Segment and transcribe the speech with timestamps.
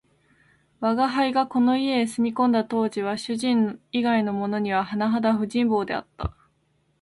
[0.79, 6.35] 吾輩がこの家へ住み込んだ当時は、主人以外のものにははなはだ不人望であった